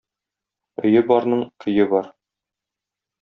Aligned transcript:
Өйe 0.89 1.03
бaрның 1.11 1.43
көйe 1.65 1.85
бaр. 1.95 2.09